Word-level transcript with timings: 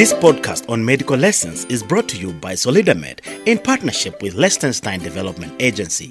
This 0.00 0.14
podcast 0.14 0.66
on 0.70 0.82
medical 0.82 1.14
lessons 1.18 1.66
is 1.66 1.82
brought 1.82 2.08
to 2.08 2.16
you 2.16 2.32
by 2.32 2.54
SolidarMed 2.54 3.20
in 3.44 3.58
partnership 3.58 4.22
with 4.22 4.32
Liechtenstein 4.32 4.98
Development 5.00 5.52
Agency. 5.60 6.08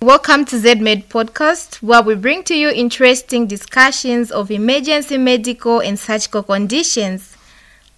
Welcome 0.00 0.46
to 0.46 0.56
ZMed 0.56 1.08
Podcast, 1.08 1.82
where 1.82 2.00
we 2.00 2.14
bring 2.14 2.42
to 2.44 2.54
you 2.54 2.70
interesting 2.70 3.46
discussions 3.46 4.32
of 4.32 4.50
emergency 4.50 5.18
medical 5.18 5.80
and 5.80 5.98
surgical 5.98 6.42
conditions. 6.42 7.36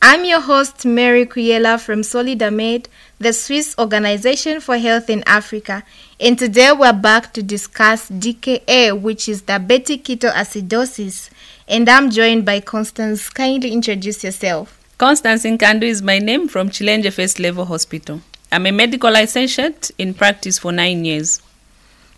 I'm 0.02 0.24
your 0.24 0.41
host, 0.41 0.84
Mary 0.84 1.27
Kuyela 1.27 1.80
from 1.80 2.00
SolidarMed, 2.00 2.86
the 3.20 3.32
Swiss 3.32 3.74
Organization 3.78 4.60
for 4.60 4.78
Health 4.78 5.10
in 5.10 5.24
Africa, 5.26 5.82
and 6.20 6.38
today 6.38 6.70
we're 6.72 6.92
back 6.92 7.32
to 7.32 7.42
discuss 7.42 8.09
DKA, 8.09 9.00
which 9.00 9.28
is 9.28 9.42
diabetic 9.42 10.04
ketoacidosis. 10.04 11.28
And 11.66 11.88
I'm 11.88 12.10
joined 12.10 12.45
by 12.45 12.60
Constance. 12.60 13.28
Kindly 13.28 13.73
introduce 13.73 14.23
yourself. 14.23 14.78
Constance 14.98 15.45
Nkandu 15.45 15.82
is 15.82 16.00
my 16.00 16.18
name 16.18 16.48
from 16.48 16.70
Chilenje 16.70 17.12
First 17.12 17.40
Level 17.40 17.64
Hospital. 17.64 18.20
I'm 18.52 18.66
a 18.66 18.73
medical 18.73 19.12
licentiate 19.12 19.90
in 19.98 20.14
practice 20.14 20.59
for 20.59 20.70
nine 20.73 21.04
years. 21.04 21.42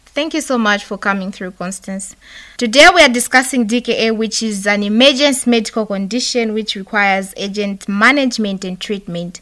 Thank 0.06 0.34
you 0.34 0.40
so 0.40 0.58
much 0.58 0.84
for 0.84 0.98
coming 0.98 1.32
through, 1.32 1.52
Constance. 1.52 2.14
Today 2.58 2.88
we 2.94 3.00
are 3.00 3.08
discussing 3.08 3.66
DKA, 3.66 4.14
which 4.14 4.42
is 4.42 4.66
an 4.66 4.82
emergency 4.82 5.48
medical 5.48 5.86
condition 5.86 6.52
which 6.52 6.74
requires 6.74 7.32
urgent 7.40 7.88
management 7.88 8.64
and 8.64 8.78
treatment. 8.78 9.40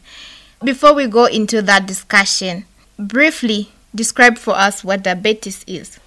Before 0.61 0.93
we 0.93 1.07
go 1.07 1.23
into 1.23 1.61
that 1.61 1.85
discussion, 1.85 2.65
briefly 2.97 3.69
describe 3.95 4.37
for 4.37 4.55
us 4.57 4.83
what 4.83 5.03
diabetes 5.03 5.63
is. 5.65 5.97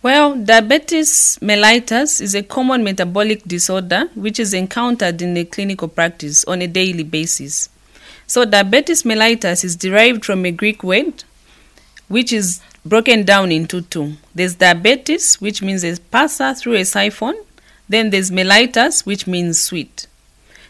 Well, 0.00 0.36
diabetes 0.36 1.40
mellitus 1.42 2.20
is 2.20 2.36
a 2.36 2.44
common 2.44 2.84
metabolic 2.84 3.42
disorder 3.42 4.08
which 4.14 4.38
is 4.38 4.54
encountered 4.54 5.20
in 5.20 5.34
the 5.34 5.44
clinical 5.44 5.88
practice 5.88 6.44
on 6.44 6.62
a 6.62 6.68
daily 6.68 7.02
basis. 7.02 7.68
So, 8.28 8.44
diabetes 8.44 9.02
mellitus 9.02 9.64
is 9.64 9.74
derived 9.74 10.24
from 10.24 10.46
a 10.46 10.52
Greek 10.52 10.84
word 10.84 11.24
which 12.06 12.32
is 12.32 12.60
broken 12.84 13.24
down 13.24 13.50
into 13.50 13.82
two. 13.82 14.14
There's 14.36 14.54
diabetes, 14.54 15.40
which 15.40 15.62
means 15.62 15.82
a 15.82 15.98
passer 15.98 16.54
through 16.54 16.76
a 16.76 16.84
siphon. 16.84 17.34
Then 17.88 18.10
there's 18.10 18.30
mellitus, 18.30 19.04
which 19.04 19.26
means 19.26 19.60
sweet. 19.60 20.06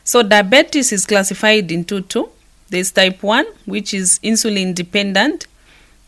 So 0.04 0.22
diabetes 0.22 0.90
is 0.90 1.04
classified 1.04 1.70
into 1.70 2.00
two. 2.00 2.30
There's 2.70 2.90
type 2.92 3.22
1, 3.22 3.44
which 3.66 3.92
is 3.92 4.18
insulin 4.22 4.74
dependent. 4.74 5.46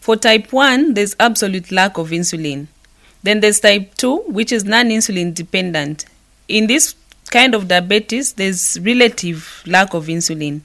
For 0.01 0.17
type 0.17 0.53
1, 0.53 0.95
there's 0.95 1.15
absolute 1.21 1.71
lack 1.71 1.99
of 1.99 2.11
insulin. 2.11 2.69
Then 3.23 3.41
there's 3.41 3.61
type 3.61 3.95
2, 3.97 4.25
which 4.29 4.53
is 4.53 4.65
non 4.65 4.87
insulin 4.87 5.35
dependent. 5.35 6.07
In 6.49 6.67
this 6.67 6.95
kind 7.31 7.55
of 7.55 7.69
diabetes, 7.69 8.33
there's 8.35 8.79
relative 8.81 9.63
lack 9.67 9.95
of 9.95 10.07
insulin. 10.07 10.61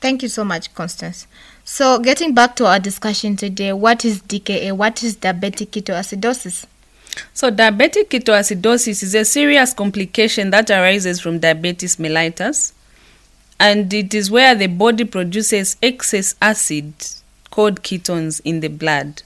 Thank 0.00 0.22
you 0.22 0.28
so 0.28 0.44
much, 0.44 0.74
Constance. 0.74 1.26
So, 1.64 1.98
getting 1.98 2.34
back 2.34 2.54
to 2.56 2.66
our 2.66 2.78
discussion 2.78 3.36
today, 3.36 3.72
what 3.72 4.04
is 4.04 4.20
DKA? 4.22 4.72
What 4.72 5.02
is 5.02 5.16
diabetic 5.16 5.70
ketoacidosis? 5.70 6.66
So, 7.32 7.50
diabetic 7.50 8.08
ketoacidosis 8.08 9.02
is 9.02 9.14
a 9.14 9.24
serious 9.24 9.72
complication 9.72 10.50
that 10.50 10.70
arises 10.70 11.20
from 11.20 11.38
diabetes 11.38 11.96
mellitus, 11.96 12.72
and 13.58 13.92
it 13.92 14.14
is 14.14 14.30
where 14.30 14.54
the 14.54 14.66
body 14.66 15.04
produces 15.04 15.76
excess 15.82 16.34
acid 16.42 16.92
called 17.50 17.82
ketones 17.82 18.40
in 18.44 18.60
the 18.60 18.68
blood. 18.68 19.22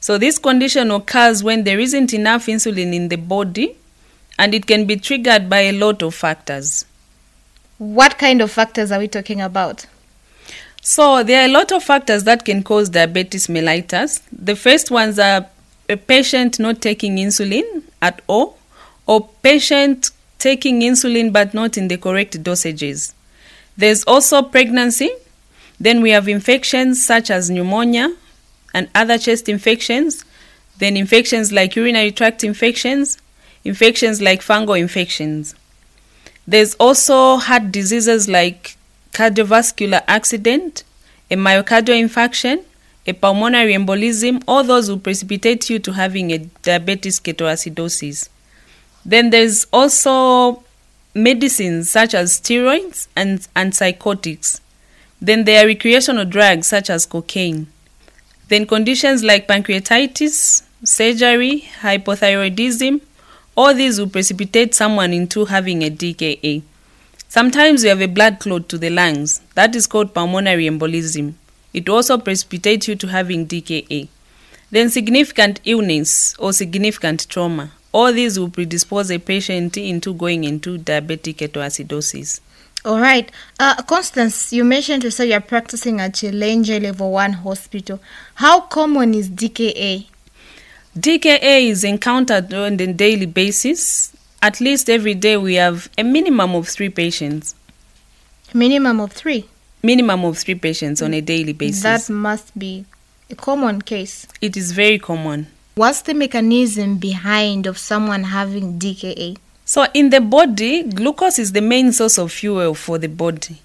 So, 0.00 0.18
this 0.18 0.38
condition 0.38 0.90
occurs 0.90 1.44
when 1.44 1.64
there 1.64 1.78
isn't 1.78 2.12
enough 2.12 2.46
insulin 2.46 2.92
in 2.92 3.08
the 3.08 3.16
body, 3.16 3.76
and 4.38 4.54
it 4.54 4.66
can 4.66 4.86
be 4.86 4.96
triggered 4.96 5.48
by 5.48 5.60
a 5.60 5.72
lot 5.72 6.02
of 6.02 6.14
factors. 6.14 6.84
What 7.78 8.18
kind 8.18 8.40
of 8.40 8.50
factors 8.50 8.90
are 8.90 8.98
we 8.98 9.08
talking 9.08 9.40
about? 9.40 9.86
So 10.84 11.22
there 11.22 11.42
are 11.42 11.44
a 11.44 11.52
lot 11.52 11.70
of 11.70 11.84
factors 11.84 12.24
that 12.24 12.44
can 12.44 12.64
cause 12.64 12.88
diabetes 12.88 13.46
mellitus. 13.46 14.20
The 14.32 14.56
first 14.56 14.90
ones 14.90 15.16
are 15.16 15.46
a 15.88 15.96
patient 15.96 16.58
not 16.58 16.80
taking 16.80 17.18
insulin 17.18 17.84
at 18.02 18.20
all, 18.26 18.58
or 19.06 19.28
patient 19.42 20.10
taking 20.38 20.80
insulin 20.80 21.32
but 21.32 21.54
not 21.54 21.78
in 21.78 21.86
the 21.86 21.96
correct 21.96 22.42
dosages. 22.42 23.14
There's 23.76 24.04
also 24.04 24.42
pregnancy. 24.42 25.10
Then 25.80 26.02
we 26.02 26.10
have 26.10 26.28
infections 26.28 27.04
such 27.04 27.30
as 27.30 27.50
pneumonia 27.50 28.14
and 28.74 28.88
other 28.94 29.18
chest 29.18 29.48
infections. 29.48 30.24
Then 30.78 30.96
infections 30.96 31.52
like 31.52 31.76
urinary 31.76 32.12
tract 32.12 32.44
infections, 32.44 33.18
infections 33.64 34.20
like 34.20 34.40
fungal 34.40 34.78
infections. 34.78 35.54
There's 36.46 36.74
also 36.74 37.36
heart 37.36 37.70
diseases 37.70 38.28
like 38.28 38.76
cardiovascular 39.12 40.02
accident, 40.08 40.84
a 41.30 41.36
myocardial 41.36 42.02
infarction, 42.02 42.64
a 43.06 43.12
pulmonary 43.12 43.74
embolism, 43.74 44.42
all 44.46 44.62
those 44.62 44.88
will 44.88 44.98
precipitate 44.98 45.68
you 45.68 45.78
to 45.80 45.92
having 45.92 46.32
a 46.32 46.38
diabetes 46.38 47.20
ketoacidosis. 47.20 48.28
Then 49.04 49.30
there's 49.30 49.66
also 49.72 50.62
medicines 51.14 51.90
such 51.90 52.14
as 52.14 52.40
steroids 52.40 53.08
and 53.14 53.40
antipsychotics. 53.54 54.60
Then 55.20 55.44
there 55.44 55.64
are 55.64 55.68
recreational 55.68 56.24
drugs 56.24 56.66
such 56.66 56.90
as 56.90 57.06
cocaine. 57.06 57.66
Then 58.48 58.66
conditions 58.66 59.22
like 59.22 59.46
pancreatitis, 59.46 60.62
surgery, 60.84 61.68
hypothyroidism, 61.80 63.00
all 63.56 63.74
these 63.74 63.98
will 63.98 64.08
precipitate 64.08 64.74
someone 64.74 65.12
into 65.12 65.44
having 65.44 65.82
a 65.82 65.90
DKA. 65.90 66.62
Sometimes 67.28 67.82
you 67.82 67.90
have 67.90 68.00
a 68.00 68.08
blood 68.08 68.40
clot 68.40 68.68
to 68.70 68.78
the 68.78 68.90
lungs. 68.90 69.40
That 69.54 69.74
is 69.76 69.86
called 69.86 70.14
pulmonary 70.14 70.66
embolism. 70.66 71.34
It 71.72 71.88
also 71.88 72.18
precipitates 72.18 72.88
you 72.88 72.96
to 72.96 73.06
having 73.08 73.46
DKA. 73.46 74.08
Then 74.70 74.90
significant 74.90 75.60
illness 75.64 76.34
or 76.38 76.52
significant 76.52 77.28
trauma. 77.28 77.72
All 77.92 78.12
these 78.12 78.38
will 78.38 78.48
predispose 78.48 79.10
a 79.10 79.18
patient 79.18 79.76
into 79.76 80.14
going 80.14 80.44
into 80.44 80.78
diabetic 80.78 81.36
ketoacidosis. 81.36 82.40
All 82.84 82.98
right. 82.98 83.30
Uh, 83.60 83.80
Constance, 83.82 84.52
you 84.52 84.64
mentioned 84.64 85.04
you 85.04 85.10
say 85.10 85.28
you're 85.28 85.40
practicing 85.40 86.00
at 86.00 86.14
Chilenje 86.14 86.82
Level 86.82 87.12
1 87.12 87.32
Hospital. 87.34 88.00
How 88.36 88.60
common 88.62 89.14
is 89.14 89.28
DKA? 89.28 90.06
DKA 90.98 91.68
is 91.68 91.84
encountered 91.84 92.52
on 92.52 92.80
a 92.80 92.92
daily 92.92 93.26
basis. 93.26 94.14
At 94.42 94.60
least 94.60 94.90
every 94.90 95.14
day 95.14 95.36
we 95.36 95.54
have 95.54 95.88
a 95.96 96.02
minimum 96.02 96.54
of 96.56 96.68
three 96.68 96.88
patients. 96.88 97.54
Minimum 98.52 99.00
of 99.00 99.12
three. 99.12 99.48
Minimum 99.82 100.24
of 100.24 100.38
three 100.38 100.56
patients 100.56 101.02
on 101.02 101.14
a 101.14 101.20
daily 101.20 101.52
basis. 101.52 101.82
That 101.82 102.10
must 102.12 102.56
be 102.58 102.84
a 103.30 103.34
common 103.36 103.82
case. 103.82 104.26
it 104.40 104.56
is 104.56 104.72
very 104.72 104.98
common. 104.98 105.46
What's 105.74 106.02
the 106.02 106.12
mechanism 106.12 106.98
behind 106.98 107.66
of 107.66 107.78
someone 107.78 108.24
having 108.24 108.78
DKA? 108.78 109.38
So, 109.64 109.86
in 109.94 110.10
the 110.10 110.20
body, 110.20 110.82
glucose 110.82 111.38
is 111.38 111.52
the 111.52 111.62
main 111.62 111.92
source 111.92 112.18
of 112.18 112.30
fuel 112.30 112.74
for 112.74 112.98
the 112.98 113.08
body. 113.08 113.62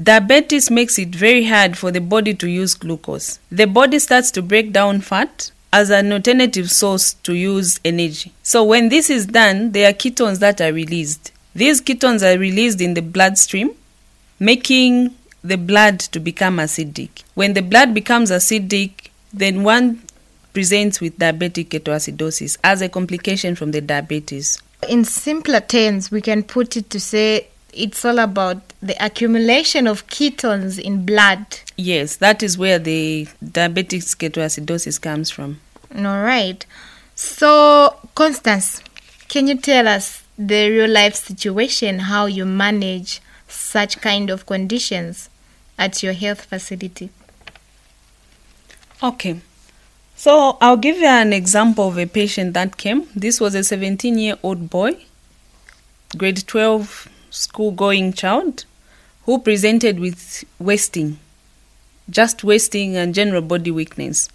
Diabetes 0.00 0.72
makes 0.72 0.98
it 0.98 1.10
very 1.10 1.44
hard 1.44 1.78
for 1.78 1.92
the 1.92 2.00
body 2.00 2.34
to 2.34 2.48
use 2.48 2.74
glucose. 2.74 3.38
The 3.48 3.66
body 3.66 4.00
starts 4.00 4.32
to 4.32 4.42
break 4.42 4.72
down 4.72 5.02
fat 5.02 5.52
as 5.72 5.90
an 5.90 6.12
alternative 6.12 6.68
source 6.68 7.14
to 7.22 7.34
use 7.34 7.78
energy. 7.84 8.32
So, 8.42 8.64
when 8.64 8.88
this 8.88 9.08
is 9.08 9.26
done, 9.26 9.70
there 9.70 9.88
are 9.88 9.94
ketones 9.94 10.40
that 10.40 10.60
are 10.60 10.72
released. 10.72 11.30
These 11.54 11.80
ketones 11.80 12.24
are 12.24 12.40
released 12.40 12.80
in 12.80 12.94
the 12.94 13.02
bloodstream, 13.02 13.70
making 14.40 15.14
the 15.44 15.56
blood 15.56 16.00
to 16.00 16.18
become 16.18 16.56
acidic. 16.56 17.22
When 17.34 17.52
the 17.52 17.62
blood 17.62 17.94
becomes 17.94 18.32
acidic, 18.32 19.10
then 19.32 19.62
one 19.62 20.02
presents 20.52 21.00
with 21.00 21.18
diabetic 21.18 21.68
ketoacidosis 21.68 22.56
as 22.64 22.82
a 22.82 22.88
complication 22.88 23.54
from 23.54 23.70
the 23.72 23.80
diabetes. 23.80 24.62
In 24.88 25.04
simpler 25.04 25.60
terms, 25.60 26.10
we 26.10 26.20
can 26.20 26.42
put 26.42 26.76
it 26.76 26.90
to 26.90 27.00
say 27.00 27.48
it's 27.72 28.04
all 28.04 28.18
about 28.18 28.58
the 28.82 28.96
accumulation 29.04 29.86
of 29.86 30.06
ketones 30.06 30.78
in 30.78 31.04
blood. 31.04 31.44
Yes, 31.76 32.16
that 32.16 32.42
is 32.42 32.58
where 32.58 32.78
the 32.78 33.28
diabetic 33.44 34.16
ketoacidosis 34.16 35.00
comes 35.00 35.30
from. 35.30 35.60
All 35.96 36.22
right. 36.22 36.64
So, 37.14 37.96
Constance, 38.14 38.82
can 39.28 39.46
you 39.46 39.56
tell 39.56 39.86
us 39.86 40.22
the 40.38 40.70
real 40.70 40.90
life 40.90 41.14
situation, 41.14 42.00
how 42.00 42.26
you 42.26 42.46
manage 42.46 43.20
such 43.46 44.00
kind 44.00 44.30
of 44.30 44.46
conditions 44.46 45.28
at 45.78 46.02
your 46.02 46.14
health 46.14 46.46
facility? 46.46 47.10
Okay. 49.02 49.40
So 50.20 50.58
I'll 50.60 50.76
give 50.76 50.98
you 50.98 51.06
an 51.06 51.32
example 51.32 51.88
of 51.88 51.98
a 51.98 52.04
patient 52.04 52.52
that 52.52 52.76
came. 52.76 53.08
This 53.16 53.40
was 53.40 53.54
a 53.54 53.64
17 53.64 54.18
year 54.18 54.36
old 54.42 54.68
boy, 54.68 54.98
grade 56.14 56.46
12 56.46 57.08
school 57.30 57.70
going 57.70 58.12
child, 58.12 58.66
who 59.24 59.38
presented 59.38 59.98
with 59.98 60.44
wasting, 60.58 61.18
just 62.10 62.44
wasting 62.44 62.96
and 62.96 63.14
general 63.14 63.40
body 63.40 63.70
weakness. 63.70 64.28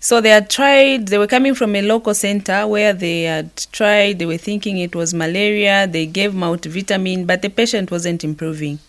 So 0.00 0.20
they 0.20 0.30
had 0.30 0.50
tried, 0.50 1.06
they 1.06 1.18
were 1.18 1.28
coming 1.28 1.54
from 1.54 1.76
a 1.76 1.82
local 1.82 2.12
center 2.12 2.66
where 2.66 2.92
they 2.92 3.22
had 3.22 3.56
tried, 3.70 4.18
they 4.18 4.26
were 4.26 4.38
thinking 4.38 4.78
it 4.78 4.96
was 4.96 5.14
malaria, 5.14 5.86
they 5.86 6.06
gave 6.06 6.32
multivitamin, 6.32 7.28
but 7.28 7.42
the 7.42 7.48
patient 7.48 7.92
wasn't 7.92 8.24
improving. 8.24 8.80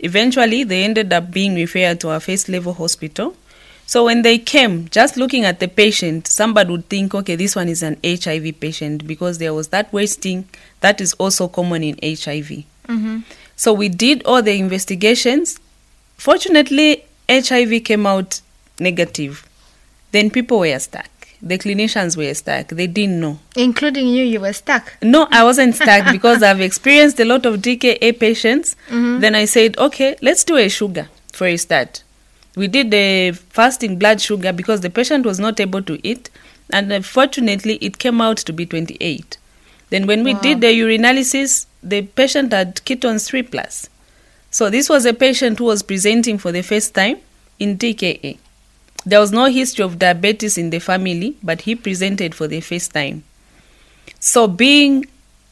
Eventually, 0.00 0.64
they 0.64 0.84
ended 0.84 1.14
up 1.14 1.30
being 1.30 1.54
referred 1.54 1.98
to 2.00 2.10
our 2.10 2.20
first 2.20 2.50
level 2.50 2.74
hospital. 2.74 3.34
So 3.86 4.04
when 4.04 4.22
they 4.22 4.38
came, 4.38 4.88
just 4.88 5.16
looking 5.16 5.44
at 5.44 5.60
the 5.60 5.68
patient, 5.68 6.26
somebody 6.26 6.70
would 6.72 6.88
think, 6.88 7.14
okay, 7.14 7.36
this 7.36 7.54
one 7.54 7.68
is 7.68 7.84
an 7.84 7.98
HIV 8.04 8.58
patient 8.58 9.06
because 9.06 9.38
there 9.38 9.54
was 9.54 9.68
that 9.68 9.92
wasting 9.92 10.48
that 10.80 11.00
is 11.00 11.14
also 11.14 11.46
common 11.46 11.84
in 11.84 11.94
HIV. 12.02 12.64
Mm-hmm. 12.88 13.20
So 13.54 13.72
we 13.72 13.88
did 13.88 14.24
all 14.24 14.42
the 14.42 14.58
investigations. 14.58 15.60
Fortunately, 16.16 17.04
HIV 17.28 17.84
came 17.84 18.06
out 18.06 18.40
negative. 18.80 19.48
Then 20.10 20.30
people 20.30 20.58
were 20.58 20.78
stuck. 20.78 21.08
The 21.40 21.58
clinicians 21.58 22.16
were 22.16 22.32
stuck. 22.34 22.68
They 22.68 22.86
didn't 22.88 23.20
know. 23.20 23.38
Including 23.54 24.08
you, 24.08 24.24
you 24.24 24.40
were 24.40 24.52
stuck. 24.52 24.94
No, 25.02 25.28
I 25.30 25.44
wasn't 25.44 25.74
stuck 25.82 26.10
because 26.10 26.42
I've 26.42 26.60
experienced 26.60 27.20
a 27.20 27.24
lot 27.24 27.46
of 27.46 27.60
DKA 27.60 28.18
patients. 28.18 28.74
Mm-hmm. 28.88 29.20
Then 29.20 29.34
I 29.36 29.44
said, 29.44 29.78
okay, 29.78 30.16
let's 30.22 30.42
do 30.42 30.56
a 30.56 30.68
sugar 30.68 31.08
for 31.32 31.46
a 31.46 31.56
start. 31.56 32.02
We 32.56 32.68
did 32.68 32.90
the 32.90 33.32
fasting 33.50 33.98
blood 33.98 34.18
sugar 34.22 34.50
because 34.50 34.80
the 34.80 34.88
patient 34.88 35.26
was 35.26 35.38
not 35.38 35.60
able 35.60 35.82
to 35.82 36.00
eat, 36.02 36.30
and 36.72 36.90
uh, 36.90 36.96
unfortunately, 36.96 37.74
it 37.82 37.98
came 37.98 38.22
out 38.22 38.38
to 38.38 38.52
be 38.52 38.64
28. 38.64 39.36
Then, 39.90 40.06
when 40.06 40.24
we 40.24 40.32
did 40.32 40.62
the 40.62 40.68
urinalysis, 40.68 41.66
the 41.82 42.02
patient 42.02 42.52
had 42.54 42.76
ketones 42.76 43.26
3 43.26 43.42
plus. 43.42 43.90
So, 44.50 44.70
this 44.70 44.88
was 44.88 45.04
a 45.04 45.12
patient 45.12 45.58
who 45.58 45.64
was 45.64 45.82
presenting 45.82 46.38
for 46.38 46.50
the 46.50 46.62
first 46.62 46.94
time 46.94 47.18
in 47.58 47.76
DKA. 47.76 48.38
There 49.04 49.20
was 49.20 49.32
no 49.32 49.44
history 49.44 49.84
of 49.84 49.98
diabetes 49.98 50.56
in 50.56 50.70
the 50.70 50.78
family, 50.78 51.36
but 51.42 51.60
he 51.60 51.74
presented 51.74 52.34
for 52.34 52.48
the 52.48 52.62
first 52.62 52.94
time. 52.94 53.22
So, 54.18 54.48
being 54.48 55.04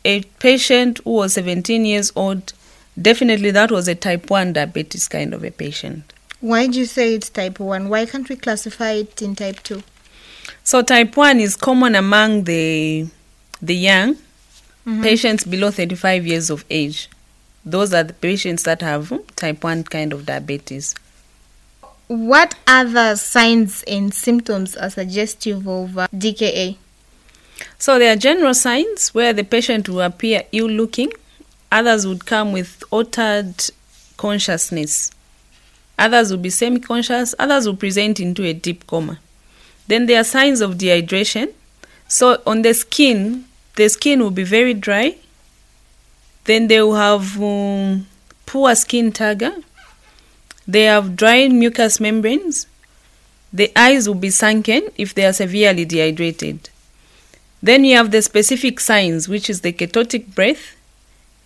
a 0.06 0.22
patient 0.40 1.00
who 1.04 1.12
was 1.12 1.34
17 1.34 1.84
years 1.84 2.12
old, 2.16 2.54
definitely 3.00 3.50
that 3.50 3.70
was 3.70 3.88
a 3.88 3.94
type 3.94 4.30
1 4.30 4.54
diabetes 4.54 5.06
kind 5.06 5.34
of 5.34 5.44
a 5.44 5.50
patient. 5.50 6.13
Why 6.44 6.66
did 6.66 6.76
you 6.76 6.84
say 6.84 7.14
it's 7.14 7.30
type 7.30 7.58
1? 7.58 7.88
Why 7.88 8.04
can't 8.04 8.28
we 8.28 8.36
classify 8.36 8.90
it 8.90 9.22
in 9.22 9.34
type 9.34 9.62
2? 9.62 9.82
So, 10.62 10.82
type 10.82 11.16
1 11.16 11.40
is 11.40 11.56
common 11.56 11.94
among 11.94 12.44
the, 12.44 13.06
the 13.62 13.74
young 13.74 14.18
patients 15.00 15.44
below 15.44 15.70
35 15.70 16.26
years 16.26 16.50
of 16.50 16.66
age. 16.68 17.08
Those 17.64 17.94
are 17.94 18.02
the 18.02 18.12
patients 18.12 18.64
that 18.64 18.82
have 18.82 19.10
type 19.36 19.64
1 19.64 19.84
kind 19.84 20.12
of 20.12 20.26
diabetes. 20.26 20.94
What 22.08 22.54
other 22.66 23.16
signs 23.16 23.82
and 23.84 24.12
symptoms 24.12 24.76
are 24.76 24.90
suggestive 24.90 25.66
of 25.66 25.96
uh, 25.96 26.08
DKA? 26.14 26.76
So 27.78 27.98
there 27.98 28.12
are 28.12 28.16
general 28.16 28.52
signs 28.52 29.14
where 29.14 29.32
the 29.32 29.44
patient 29.44 29.88
will 29.88 30.02
appear 30.02 30.42
ill 30.52 30.68
looking. 30.68 31.10
Others 31.72 32.06
would 32.06 32.26
come 32.26 32.52
with 32.52 32.84
altered 32.90 33.54
consciousness. 34.18 35.10
Others 35.98 36.30
will 36.30 36.38
be 36.38 36.50
semi 36.50 36.80
conscious. 36.80 37.34
Others 37.38 37.66
will 37.66 37.76
present 37.76 38.20
into 38.20 38.44
a 38.44 38.52
deep 38.52 38.86
coma. 38.86 39.18
Then 39.86 40.06
there 40.06 40.20
are 40.20 40.24
signs 40.24 40.60
of 40.60 40.74
dehydration. 40.74 41.52
So 42.08 42.40
on 42.46 42.62
the 42.62 42.74
skin, 42.74 43.44
the 43.76 43.88
skin 43.88 44.20
will 44.20 44.30
be 44.30 44.44
very 44.44 44.74
dry. 44.74 45.16
Then 46.44 46.68
they 46.68 46.80
will 46.80 46.96
have 46.96 47.40
um, 47.42 48.06
poor 48.46 48.74
skin 48.74 49.12
turgor. 49.12 49.62
They 50.66 50.84
have 50.84 51.16
dry 51.16 51.48
mucous 51.48 52.00
membranes. 52.00 52.66
The 53.52 53.70
eyes 53.76 54.08
will 54.08 54.16
be 54.16 54.30
sunken 54.30 54.88
if 54.96 55.14
they 55.14 55.24
are 55.24 55.32
severely 55.32 55.84
dehydrated. 55.84 56.70
Then 57.62 57.84
you 57.84 57.96
have 57.96 58.10
the 58.10 58.20
specific 58.20 58.80
signs, 58.80 59.28
which 59.28 59.48
is 59.48 59.60
the 59.60 59.72
ketotic 59.72 60.34
breath. 60.34 60.76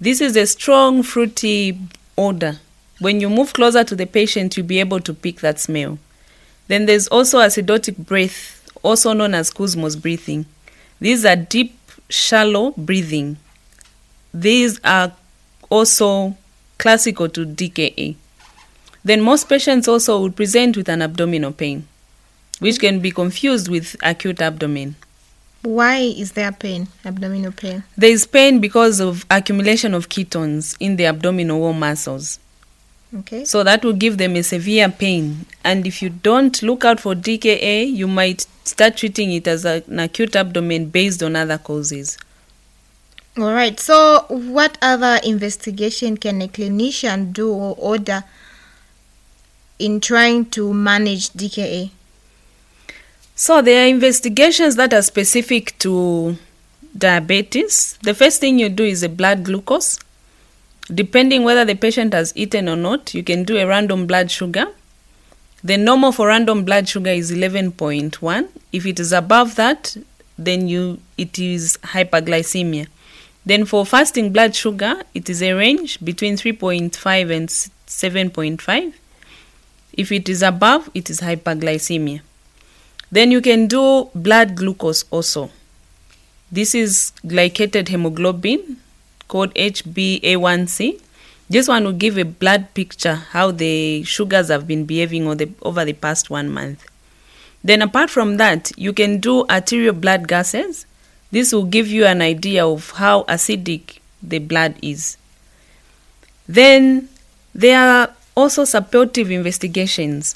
This 0.00 0.20
is 0.20 0.36
a 0.36 0.46
strong, 0.46 1.02
fruity 1.02 1.78
odor. 2.16 2.58
When 3.00 3.20
you 3.20 3.30
move 3.30 3.52
closer 3.52 3.84
to 3.84 3.94
the 3.94 4.06
patient, 4.06 4.56
you'll 4.56 4.66
be 4.66 4.80
able 4.80 5.00
to 5.00 5.14
pick 5.14 5.40
that 5.40 5.60
smell. 5.60 5.98
Then 6.66 6.86
there's 6.86 7.08
also 7.08 7.38
acidotic 7.38 7.96
breath, 7.96 8.68
also 8.82 9.12
known 9.12 9.34
as 9.34 9.50
Kussmaul's 9.50 9.96
breathing. 9.96 10.46
These 11.00 11.24
are 11.24 11.36
deep, 11.36 11.78
shallow 12.08 12.72
breathing. 12.76 13.36
These 14.34 14.80
are 14.84 15.12
also 15.70 16.36
classical 16.78 17.28
to 17.30 17.46
DKA. 17.46 18.16
Then 19.04 19.20
most 19.22 19.48
patients 19.48 19.88
also 19.88 20.20
will 20.20 20.30
present 20.32 20.76
with 20.76 20.88
an 20.88 21.00
abdominal 21.02 21.52
pain, 21.52 21.86
which 22.58 22.80
can 22.80 23.00
be 23.00 23.10
confused 23.10 23.68
with 23.68 23.96
acute 24.02 24.42
abdomen. 24.42 24.96
Why 25.62 25.98
is 25.98 26.32
there 26.32 26.52
pain, 26.52 26.88
abdominal 27.04 27.52
pain? 27.52 27.84
There 27.96 28.10
is 28.10 28.26
pain 28.26 28.60
because 28.60 29.00
of 29.00 29.24
accumulation 29.30 29.94
of 29.94 30.08
ketones 30.08 30.76
in 30.80 30.96
the 30.96 31.06
abdominal 31.06 31.60
wall 31.60 31.72
muscles. 31.72 32.38
Okay. 33.14 33.44
So 33.44 33.64
that 33.64 33.84
will 33.84 33.94
give 33.94 34.18
them 34.18 34.36
a 34.36 34.42
severe 34.42 34.88
pain. 34.90 35.46
And 35.64 35.86
if 35.86 36.02
you 36.02 36.10
don't 36.10 36.62
look 36.62 36.84
out 36.84 37.00
for 37.00 37.14
DKA, 37.14 37.90
you 37.90 38.06
might 38.06 38.46
start 38.64 38.96
treating 38.96 39.32
it 39.32 39.48
as 39.48 39.64
a- 39.64 39.82
an 39.88 40.00
acute 40.00 40.36
abdomen 40.36 40.86
based 40.86 41.22
on 41.22 41.34
other 41.34 41.58
causes. 41.58 42.18
All 43.38 43.52
right. 43.52 43.78
So, 43.78 44.24
what 44.28 44.76
other 44.82 45.20
investigation 45.24 46.16
can 46.16 46.42
a 46.42 46.48
clinician 46.48 47.32
do 47.32 47.50
or 47.50 47.74
order 47.78 48.24
in 49.78 50.00
trying 50.00 50.46
to 50.50 50.74
manage 50.74 51.30
DKA? 51.30 51.92
So 53.34 53.62
there 53.62 53.84
are 53.84 53.88
investigations 53.88 54.74
that 54.74 54.92
are 54.92 55.02
specific 55.02 55.78
to 55.78 56.36
diabetes. 56.96 57.96
The 58.02 58.12
first 58.12 58.40
thing 58.40 58.58
you 58.58 58.68
do 58.68 58.82
is 58.82 59.04
a 59.04 59.08
blood 59.08 59.44
glucose. 59.44 60.00
Depending 60.92 61.44
whether 61.44 61.64
the 61.66 61.74
patient 61.74 62.14
has 62.14 62.32
eaten 62.34 62.68
or 62.68 62.76
not, 62.76 63.12
you 63.12 63.22
can 63.22 63.44
do 63.44 63.58
a 63.58 63.66
random 63.66 64.06
blood 64.06 64.30
sugar. 64.30 64.68
The 65.62 65.76
normal 65.76 66.12
for 66.12 66.28
random 66.28 66.64
blood 66.64 66.88
sugar 66.88 67.10
is 67.10 67.30
11.1. 67.30 68.48
If 68.72 68.86
it 68.86 68.98
is 68.98 69.12
above 69.12 69.56
that, 69.56 69.96
then 70.38 70.68
you 70.68 71.00
it 71.18 71.38
is 71.38 71.78
hyperglycemia. 71.82 72.86
Then 73.44 73.64
for 73.64 73.84
fasting 73.84 74.32
blood 74.32 74.54
sugar, 74.54 75.02
it 75.14 75.28
is 75.28 75.42
a 75.42 75.52
range 75.52 76.02
between 76.02 76.36
3.5 76.36 77.36
and 77.36 77.48
7.5. 77.48 78.92
If 79.92 80.12
it 80.12 80.28
is 80.28 80.42
above, 80.42 80.90
it 80.94 81.10
is 81.10 81.20
hyperglycemia. 81.20 82.20
Then 83.10 83.30
you 83.30 83.40
can 83.40 83.66
do 83.66 84.10
blood 84.14 84.54
glucose 84.54 85.04
also. 85.10 85.50
This 86.52 86.74
is 86.74 87.12
glycated 87.24 87.88
hemoglobin 87.88 88.78
called 89.28 89.54
HbA1c. 89.54 91.00
This 91.50 91.68
one 91.68 91.84
will 91.84 91.92
give 91.92 92.18
a 92.18 92.24
blood 92.24 92.74
picture 92.74 93.14
how 93.14 93.50
the 93.52 94.02
sugars 94.02 94.48
have 94.48 94.66
been 94.66 94.84
behaving 94.84 95.26
over 95.26 95.36
the, 95.36 95.50
over 95.62 95.84
the 95.84 95.92
past 95.92 96.28
one 96.28 96.50
month. 96.50 96.84
Then 97.62 97.82
apart 97.82 98.10
from 98.10 98.36
that, 98.36 98.72
you 98.76 98.92
can 98.92 99.18
do 99.18 99.46
arterial 99.48 99.94
blood 99.94 100.28
gases. 100.28 100.86
This 101.30 101.52
will 101.52 101.64
give 101.64 101.88
you 101.88 102.04
an 102.06 102.22
idea 102.22 102.66
of 102.66 102.92
how 102.92 103.22
acidic 103.24 103.98
the 104.22 104.38
blood 104.38 104.76
is. 104.82 105.16
Then 106.46 107.08
there 107.54 107.80
are 107.80 108.14
also 108.36 108.64
supportive 108.64 109.30
investigations 109.30 110.34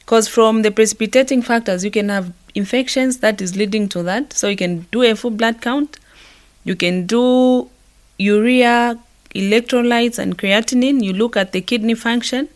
because 0.00 0.26
from 0.26 0.62
the 0.62 0.70
precipitating 0.70 1.42
factors 1.42 1.84
you 1.84 1.90
can 1.90 2.08
have 2.08 2.32
infections 2.56 3.18
that 3.18 3.40
is 3.40 3.56
leading 3.56 3.88
to 3.88 4.02
that 4.02 4.32
so 4.32 4.48
you 4.48 4.56
can 4.56 4.80
do 4.90 5.02
a 5.04 5.14
full 5.14 5.30
blood 5.30 5.60
count 5.60 6.00
you 6.64 6.74
can 6.74 7.06
do 7.06 7.70
urea 8.20 8.98
electrolytes 9.34 10.18
and 10.18 10.36
creatinine. 10.36 11.02
You 11.02 11.12
look 11.12 11.36
at 11.36 11.52
the 11.52 11.60
kidney 11.60 11.94
function. 11.94 12.48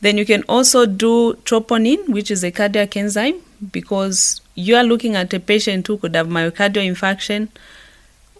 Then 0.00 0.18
you 0.18 0.26
can 0.26 0.42
also 0.48 0.84
do 0.86 1.34
troponin 1.44 2.08
which 2.08 2.30
is 2.30 2.42
a 2.42 2.50
cardiac 2.50 2.96
enzyme 2.96 3.40
because 3.72 4.40
you 4.54 4.74
are 4.74 4.82
looking 4.82 5.14
at 5.14 5.32
a 5.32 5.38
patient 5.38 5.86
who 5.86 5.96
could 5.98 6.16
have 6.16 6.26
myocardial 6.26 6.84
infarction 6.90 7.48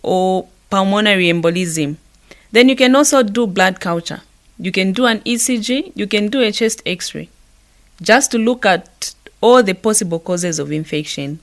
or 0.02 0.49
pulmonary 0.71 1.26
embolism. 1.26 1.97
Then 2.50 2.69
you 2.69 2.75
can 2.75 2.97
also 2.97 3.23
do 3.23 3.47
blood 3.47 3.79
culture. 3.79 4.23
You 4.59 4.73
can 4.73 4.93
do 4.93 5.07
an 5.07 5.21
ecg 5.21 5.93
you 5.95 6.07
can 6.07 6.29
do 6.29 6.41
a 6.41 6.50
chest 6.50 6.83
x-ray. 6.85 7.29
Just 8.00 8.33
to 8.33 8.38
look 8.38 8.67
at 8.67 9.14
all 9.41 9.62
the 9.62 9.75
possible 9.75 10.19
causes 10.19 10.59
of 10.59 10.73
infection. 10.73 11.38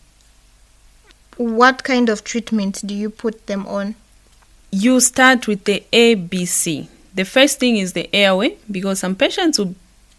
What 1.38 1.84
kind 1.86 2.10
of 2.10 2.26
treatment 2.26 2.82
do 2.86 2.94
you 2.94 3.10
put 3.10 3.48
them 3.48 3.66
on? 3.68 3.96
You 4.72 5.00
start 5.00 5.48
with 5.48 5.64
the 5.64 5.84
ABC. 5.92 6.88
The 7.16 7.26
first 7.26 7.60
thing 7.60 7.78
is 7.78 7.94
the 7.94 8.14
airway 8.16 8.58
because 8.70 9.00
some 9.00 9.16
patients 9.16 9.58
will 9.58 9.76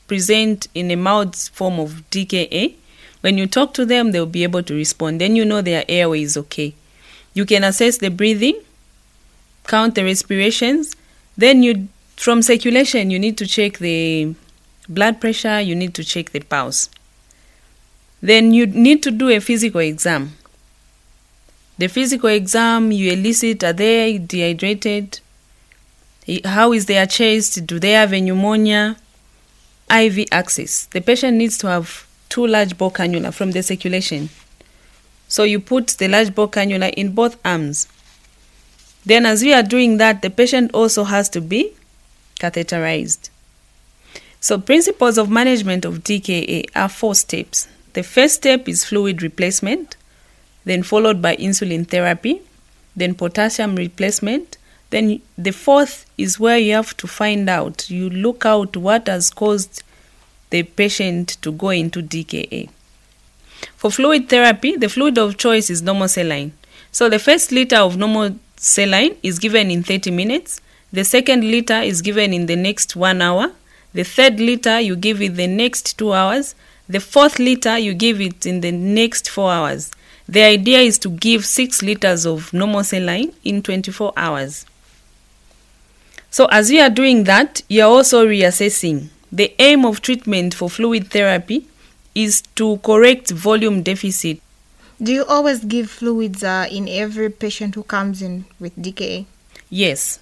present 0.09 0.66
in 0.75 0.90
a 0.90 0.97
mild 0.97 1.37
form 1.37 1.78
of 1.78 2.02
DKA. 2.11 2.75
When 3.21 3.38
you 3.38 3.47
talk 3.47 3.75
to 3.75 3.87
them, 3.87 4.11
they'll 4.11 4.26
be 4.26 4.42
able 4.42 4.64
to 4.64 4.75
respond. 4.75 5.21
Then 5.21 5.37
you 5.37 5.45
know 5.45 5.62
their 5.62 5.85
airway 5.88 6.23
is 6.23 6.37
okay. 6.37 6.75
You 7.33 7.47
can 7.47 7.62
assess 7.62 7.99
the 7.99 8.11
breathing, 8.11 8.61
count 9.69 9.95
the 9.95 10.02
respirations. 10.02 10.97
Then 11.37 11.62
you, 11.62 11.88
from 12.16 12.42
circulation, 12.42 13.11
you 13.11 13.21
need 13.21 13.38
to 13.38 13.47
check 13.47 13.78
the 13.78 14.35
blood 14.88 15.21
pressure, 15.21 15.61
you 15.61 15.76
need 15.76 15.95
to 15.95 16.02
check 16.02 16.30
the 16.30 16.40
pulse. 16.40 16.90
Then 18.21 18.52
you 18.52 18.66
need 18.66 19.02
to 19.04 19.12
do 19.12 19.28
a 19.30 19.38
physical 19.38 19.80
exam. 19.80 20.33
The 21.80 21.88
physical 21.88 22.28
exam 22.28 22.92
you 22.92 23.10
elicit 23.10 23.64
are 23.64 23.72
they 23.72 24.18
dehydrated? 24.18 25.20
How 26.44 26.75
is 26.75 26.84
their 26.84 27.06
chest? 27.06 27.64
Do 27.66 27.78
they 27.78 27.92
have 27.92 28.12
a 28.12 28.20
pneumonia? 28.20 28.99
IV 29.90 30.26
access. 30.30 30.84
The 30.84 31.00
patient 31.00 31.38
needs 31.38 31.56
to 31.56 31.68
have 31.68 32.06
two 32.28 32.46
large 32.46 32.76
bore 32.76 32.92
cannula 32.92 33.32
from 33.32 33.52
the 33.52 33.62
circulation. 33.62 34.28
So 35.26 35.44
you 35.44 35.58
put 35.58 35.87
the 35.96 36.08
large 36.08 36.34
bore 36.34 36.50
cannula 36.50 36.92
in 36.92 37.12
both 37.14 37.38
arms. 37.46 37.88
Then, 39.06 39.25
as 39.25 39.40
we 39.40 39.54
are 39.54 39.62
doing 39.62 39.96
that, 39.96 40.20
the 40.20 40.28
patient 40.28 40.72
also 40.75 41.04
has 41.04 41.30
to 41.30 41.40
be 41.40 41.72
catheterized. 42.38 43.30
So, 44.38 44.58
principles 44.58 45.16
of 45.16 45.30
management 45.30 45.87
of 45.87 46.04
DKA 46.04 46.66
are 46.76 46.90
four 46.90 47.14
steps. 47.14 47.68
The 47.94 48.02
first 48.02 48.34
step 48.34 48.68
is 48.68 48.84
fluid 48.84 49.22
replacement, 49.22 49.96
then 50.64 50.83
followed 50.83 51.23
by 51.23 51.37
insulin 51.37 51.87
therapy, 51.87 52.43
then 52.97 53.14
potassium 53.14 53.76
replacement. 53.76 54.57
Then 54.90 55.21
the 55.38 55.52
fourth 55.52 56.07
is 56.19 56.40
where 56.40 56.59
you 56.59 56.75
have 56.75 56.97
to 56.97 57.07
find 57.07 57.49
out, 57.49 57.88
you 57.88 58.11
look 58.11 58.45
out 58.45 58.76
what 58.76 59.07
has 59.07 59.31
caused 59.31 59.83
the 60.50 60.64
patient 60.64 61.38
to 61.43 61.52
go 61.52 61.71
into 61.71 62.02
DKA. 62.02 62.69
For 63.76 63.90
fluid 63.90 64.29
therapy, 64.29 64.76
the 64.76 64.88
fluid 64.88 65.19
of 65.19 65.37
choice 65.37 65.71
is 65.71 65.83
normal 65.83 66.09
saline. 66.09 66.52
So 66.93 67.09
the 67.09 67.19
first 67.19 67.52
liter 67.52 67.76
of 67.76 67.97
normal 67.97 68.37
saline 68.57 69.17
is 69.23 69.38
given 69.38 69.71
in 69.71 69.83
30 69.83 70.11
minutes. 70.11 70.61
The 70.93 71.05
second 71.05 71.45
liter 71.45 71.81
is 71.81 72.02
given 72.02 72.33
in 72.33 72.47
the 72.47 72.57
next 72.57 72.97
one 72.97 73.23
hour. 73.23 73.52
The 73.93 74.05
third 74.05 74.40
liter 74.40 74.81
you 74.81 74.97
give 74.97 75.23
it 75.23 75.37
the 75.37 75.47
next 75.47 75.99
two 75.99 76.12
hours. 76.12 76.55
The 76.88 77.00
fourth 77.00 77.38
liter 77.38 77.79
you 77.79 77.95
give 77.95 78.21
it 78.21 78.45
in 78.47 78.61
the 78.61 78.73
next 78.73 79.29
four 79.31 79.52
hours. 79.52 79.93
The 80.30 80.42
idea 80.42 80.78
is 80.78 80.96
to 81.00 81.08
give 81.10 81.44
six 81.44 81.82
liters 81.82 82.25
of 82.25 82.52
normal 82.52 82.84
saline 82.84 83.32
in 83.42 83.62
24 83.62 84.12
hours. 84.16 84.64
So, 86.30 86.46
as 86.52 86.70
you 86.70 86.80
are 86.82 86.88
doing 86.88 87.25
that, 87.25 87.62
you 87.68 87.82
are 87.82 87.90
also 87.90 88.25
reassessing. 88.25 89.08
The 89.32 89.52
aim 89.58 89.84
of 89.84 90.00
treatment 90.00 90.54
for 90.54 90.70
fluid 90.70 91.10
therapy 91.10 91.66
is 92.14 92.42
to 92.54 92.76
correct 92.84 93.32
volume 93.32 93.82
deficit. 93.82 94.40
Do 95.02 95.12
you 95.12 95.25
always 95.25 95.64
give 95.64 95.90
fluids 95.90 96.44
uh, 96.44 96.68
in 96.70 96.87
every 96.88 97.30
patient 97.30 97.75
who 97.75 97.82
comes 97.82 98.22
in 98.22 98.44
with 98.60 98.76
DKA? 98.76 99.26
Yes, 99.68 100.20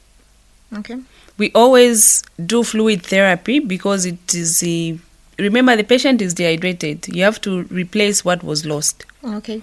Okay. 0.74 0.96
we 1.36 1.52
always 1.54 2.22
do 2.46 2.62
fluid 2.62 3.02
therapy 3.04 3.58
because 3.58 4.06
it 4.06 4.34
is 4.34 4.62
a, 4.62 4.98
remember 5.38 5.76
the 5.76 5.82
patient 5.84 6.20
is 6.20 6.34
dehydrated 6.34 7.08
you 7.08 7.22
have 7.22 7.40
to 7.40 7.62
replace 7.64 8.22
what 8.24 8.42
was 8.44 8.66
lost 8.66 9.04
Okay. 9.24 9.62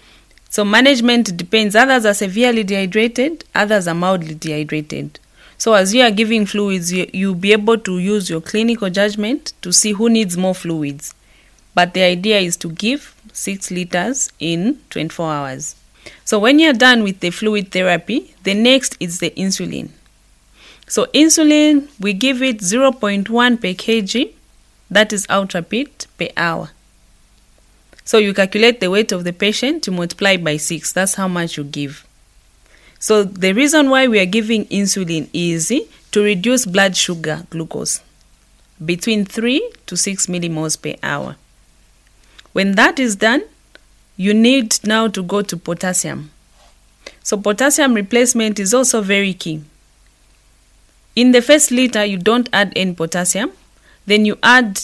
So 0.55 0.63
management 0.63 1.35
depends. 1.35 1.75
Others 1.75 2.05
are 2.05 2.13
severely 2.13 2.63
dehydrated 2.63 3.43
others 3.53 3.89
are 3.89 3.93
mildly 3.93 4.35
dehydrated. 4.35 5.19
So 5.57 5.73
as 5.73 5.93
you 5.93 6.01
are 6.01 6.11
giving 6.11 6.45
fluids 6.45 6.93
you, 6.93 7.09
you'll 7.11 7.35
be 7.35 7.51
able 7.51 7.77
to 7.79 7.99
use 7.99 8.29
your 8.29 8.39
clinical 8.39 8.89
judgment 8.89 9.51
to 9.63 9.73
see 9.73 9.91
who 9.91 10.09
needs 10.09 10.37
more 10.37 10.55
fluids. 10.55 11.13
But 11.73 11.93
the 11.93 12.03
idea 12.03 12.39
is 12.39 12.55
to 12.55 12.69
give 12.69 13.21
6 13.33 13.69
liters 13.69 14.31
in 14.39 14.79
24 14.91 15.29
hours. 15.29 15.75
So 16.23 16.39
when 16.39 16.59
you're 16.59 16.71
done 16.71 17.03
with 17.03 17.19
the 17.19 17.31
fluid 17.31 17.73
therapy 17.73 18.33
the 18.43 18.53
next 18.53 18.95
is 19.01 19.19
the 19.19 19.31
insulin. 19.31 19.89
So 20.87 21.07
insulin, 21.07 21.89
we 21.99 22.13
give 22.13 22.41
it 22.41 22.59
0.1 22.59 23.27
per 23.59 23.73
kg, 23.73 24.33
that 24.89 25.11
is 25.11 25.27
Actrapid 25.27 26.07
per 26.17 26.29
hour. 26.37 26.69
So 28.05 28.19
you 28.19 28.35
calculate 28.35 28.79
the 28.79 28.91
weight 28.91 29.11
of 29.11 29.23
the 29.23 29.33
patient, 29.33 29.87
you 29.87 29.93
multiply 29.93 30.37
by 30.37 30.57
6, 30.57 30.93
that's 30.93 31.15
how 31.15 31.27
much 31.27 31.57
you 31.57 31.63
give. 31.63 32.05
So 32.99 33.23
the 33.23 33.51
reason 33.53 33.89
why 33.89 34.07
we 34.07 34.19
are 34.19 34.27
giving 34.27 34.65
insulin 34.67 35.27
is 35.33 35.73
to 36.11 36.23
reduce 36.23 36.65
blood 36.65 36.95
sugar 36.95 37.45
glucose 37.49 38.01
between 38.83 39.25
3 39.25 39.71
to 39.87 39.97
6 39.97 40.27
millimoles 40.27 40.79
per 40.79 40.95
hour. 41.01 41.35
When 42.53 42.73
that 42.73 42.99
is 42.99 43.15
done, 43.15 43.43
you 44.17 44.33
need 44.33 44.79
now 44.83 45.07
to 45.07 45.23
go 45.23 45.41
to 45.41 45.57
potassium. 45.57 46.31
So 47.23 47.37
potassium 47.37 47.95
replacement 47.95 48.59
is 48.59 48.73
also 48.73 49.01
very 49.01 49.33
key. 49.33 49.63
In 51.15 51.31
the 51.31 51.41
first 51.41 51.71
liter, 51.71 52.05
you 52.05 52.17
don't 52.17 52.49
add 52.53 52.71
any 52.75 52.93
potassium, 52.93 53.51
then 54.05 54.25
you 54.25 54.37
add 54.43 54.81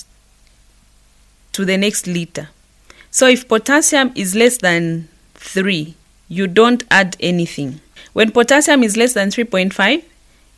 to 1.51 1.65
the 1.65 1.77
next 1.77 2.07
liter. 2.07 2.49
So 3.11 3.27
if 3.27 3.47
potassium 3.49 4.13
is 4.15 4.35
less 4.35 4.57
than 4.57 5.09
3, 5.35 5.93
you 6.29 6.47
don't 6.47 6.85
add 6.89 7.17
anything. 7.19 7.81
When 8.13 8.31
potassium 8.31 8.83
is 8.83 8.95
less 8.95 9.13
than 9.13 9.29
3.5, 9.29 10.03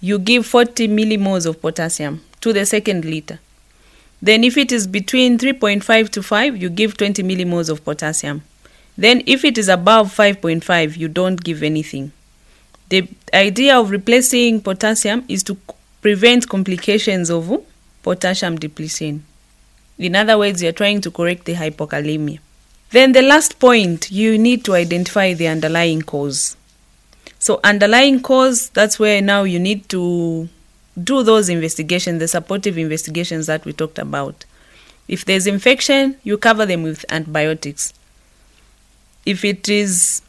you 0.02 0.20
give 0.20 0.46
40 0.46 0.88
millimoles 0.88 1.48
of 1.48 1.60
potassium 1.60 2.22
to 2.42 2.54
the 2.54 2.66
second 2.68 3.06
liter. 3.06 3.40
Then 4.22 4.44
if 4.44 4.56
it 4.56 4.72
is 4.72 4.86
between 4.86 5.40
3.5 5.40 6.10
to 6.10 6.22
5, 6.22 6.62
you 6.62 6.70
give 6.70 6.96
20 6.96 7.24
millimoles 7.24 7.70
of 7.70 7.84
potassium. 7.84 8.44
Then 8.98 9.24
if 9.26 9.44
it 9.44 9.58
is 9.58 9.68
above 9.68 10.16
5.5, 10.16 10.96
you 10.96 11.08
don't 11.08 11.44
give 11.44 11.64
anything. 11.64 12.12
The 12.90 13.10
idea 13.34 13.80
of 13.80 13.90
replacing 13.90 14.62
potassium 14.62 15.26
is 15.28 15.42
to 15.44 15.58
prevent 16.02 16.48
complications 16.48 17.32
of 17.32 17.66
potassium 18.04 18.58
depletion. 18.58 19.26
In 19.98 20.16
other 20.16 20.38
words, 20.38 20.62
you're 20.62 20.72
trying 20.72 21.02
to 21.02 21.12
correct 21.12 21.46
the 21.46 21.54
hypokalemia. 21.54 22.40
Then 22.92 23.12
the 23.12 23.22
last 23.22 23.60
point, 23.60 24.12
you 24.12 24.38
need 24.38 24.64
to 24.66 24.74
identify 24.74 25.34
the 25.34 25.48
underlying 25.48 26.02
cause. 26.02 26.56
So, 27.40 27.60
underlying 27.64 28.22
cause, 28.22 28.70
that's 28.70 29.00
where 29.00 29.22
now 29.22 29.44
you 29.44 29.60
need 29.60 29.90
to 29.90 30.48
do 31.02 31.24
those 31.24 31.50
investigations, 31.50 32.20
the 32.20 32.28
supportive 32.28 32.78
investigations 32.78 33.48
that 33.48 33.66
we 33.66 33.74
talked 33.74 34.00
about. 34.00 34.46
If 35.08 35.26
there's 35.26 35.48
infection, 35.48 36.18
you 36.24 36.38
cover 36.38 36.66
them 36.66 36.84
with 36.84 37.04
antibiotics. 37.10 37.94
If 39.26 39.44
it 39.44 39.68
is 39.68 40.22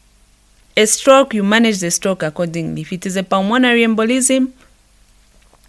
a 0.75 0.85
stroke, 0.85 1.33
you 1.33 1.43
manage 1.43 1.79
the 1.79 1.91
stroke 1.91 2.23
accordingly. 2.23 2.81
If 2.81 2.91
it 2.91 3.05
is 3.05 3.15
a 3.15 3.23
pulmonary 3.23 3.83
embolism, 3.83 4.51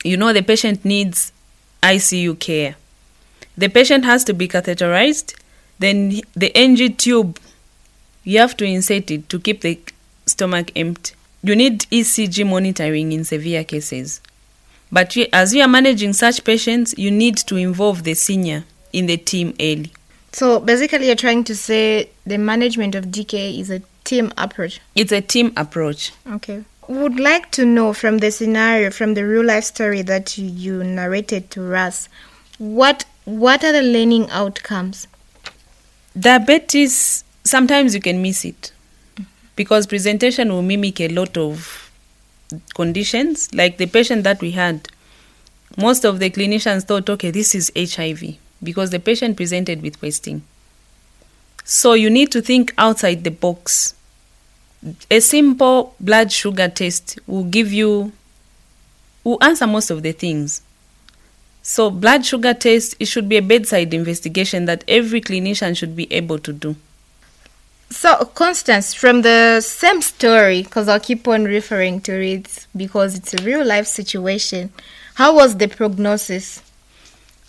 you 0.03 0.17
know 0.17 0.33
the 0.33 0.43
patient 0.43 0.85
needs 0.85 1.33
ICU 1.83 2.39
care. 2.39 2.77
The 3.59 3.69
patient 3.69 4.05
has 4.05 4.23
to 4.25 4.35
be 4.35 4.49
catheterized, 4.49 5.35
then 5.79 6.21
the 6.35 6.55
NG 6.57 6.97
tube, 6.97 7.39
you 8.25 8.39
have 8.39 8.57
to 8.59 8.65
insert 8.65 9.11
it 9.11 9.29
to 9.29 9.39
keep 9.39 9.63
the 9.63 9.79
stomach 10.27 10.71
empty. 10.77 11.15
You 11.43 11.57
need 11.57 11.81
ECG 11.93 12.49
monitoring 12.49 13.13
in 13.13 13.25
severe 13.25 13.65
cases. 13.65 14.21
But 14.91 15.17
you, 15.17 15.27
as 15.33 15.55
you 15.55 15.63
are 15.63 15.69
managing 15.69 16.13
such 16.13 16.45
patients, 16.45 16.95
you 16.99 17.11
need 17.11 17.37
to 17.39 17.57
involve 17.57 18.05
the 18.05 18.15
senior 18.15 18.65
in 18.93 19.07
the 19.07 19.17
team 19.17 19.55
early. 19.61 19.93
So 20.33 20.61
basically, 20.61 21.07
you're 21.07 21.17
trying 21.17 21.45
to 21.45 21.57
say 21.57 22.11
the 22.27 22.39
management 22.39 22.95
of 22.95 23.07
DKA 23.07 23.59
is 23.59 23.71
a 23.71 23.81
team 24.05 24.33
approach. 24.37 24.81
It's 24.95 25.13
a 25.13 25.21
team 25.21 25.53
approach. 25.57 26.13
Okay. 26.31 26.65
Would 26.89 27.19
like 27.19 27.51
to 27.53 27.65
know 27.65 27.93
from 27.93 28.19
the 28.19 28.31
scenario, 28.31 28.91
from 28.91 29.15
the 29.15 29.27
real 29.27 29.45
life 29.45 29.65
story 29.65 30.03
that 30.03 30.39
you, 30.39 30.47
you 30.47 30.85
narrated 30.85 31.51
to 31.53 31.75
us, 31.75 32.09
what 32.59 33.05
what 33.27 33.65
are 33.65 33.73
the 33.73 33.83
learning 33.83 34.31
outcomes? 34.31 35.09
Diabetes, 36.19 37.25
sometimes 37.45 37.95
you 37.95 38.01
can 38.01 38.23
miss 38.23 38.45
it 38.45 38.73
because 39.57 39.87
presentation 39.87 40.53
will 40.53 40.63
mimic 40.63 41.01
a 41.01 41.09
lot 41.09 41.37
of 41.37 41.91
conditions. 42.75 43.53
Like 43.53 43.79
the 43.79 43.87
patient 43.87 44.23
that 44.25 44.41
we 44.41 44.53
had, 44.53 44.89
most 45.77 46.05
of 46.05 46.21
the 46.21 46.31
clinicians 46.31 46.85
thought, 46.85 47.11
okay, 47.11 47.33
this 47.33 47.55
is 47.55 47.73
HIV 47.77 48.37
because 48.63 48.91
the 48.91 49.01
patient 49.01 49.37
presented 49.37 49.83
with 49.83 50.01
wasting. 50.01 50.43
So 51.65 51.95
you 51.95 52.09
need 52.09 52.31
to 52.31 52.41
think 52.41 52.73
outside 52.79 53.25
the 53.25 53.33
box. 53.33 53.95
A 55.11 55.19
simple 55.19 55.97
blood 55.99 56.31
sugar 56.31 56.69
test 56.69 57.19
will 57.27 57.43
give 57.43 57.73
you, 57.73 58.13
will 59.25 59.39
answer 59.43 59.67
most 59.67 59.91
of 59.91 60.05
the 60.05 60.13
things. 60.13 60.63
So 61.69 61.91
blood 61.91 62.25
sugar 62.25 62.55
test, 62.55 62.95
it 63.01 63.07
should 63.07 63.29
be 63.29 63.39
a 63.39 63.43
bedside 63.43 63.93
investigation 63.93 64.67
that 64.67 64.85
every 64.87 65.21
clinician 65.21 65.77
should 65.77 65.97
be 65.97 66.11
able 66.13 66.39
to 66.39 66.53
do. 66.53 66.77
So, 67.91 68.25
Constance, 68.37 68.95
from 68.95 69.23
the 69.23 69.61
same 69.61 70.01
story, 70.01 70.63
because 70.63 70.87
I'll 70.89 71.01
keep 71.01 71.27
on 71.27 71.43
referring 71.43 72.03
to 72.03 72.13
it 72.25 72.69
because 72.77 73.17
it's 73.17 73.35
a 73.35 73.43
real 73.43 73.65
life 73.65 73.89
situation, 73.89 74.73
how 75.15 75.35
was 75.35 75.57
the 75.57 75.67
prognosis? 75.67 76.63